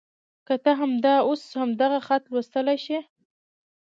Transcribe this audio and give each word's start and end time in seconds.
که 0.47 0.55
ته 0.63 0.71
همدا 0.81 1.13
اوس 1.27 1.43
همدغه 1.61 1.99
خط 2.07 2.23
لوستلی 2.31 2.77
شې. 2.85 2.99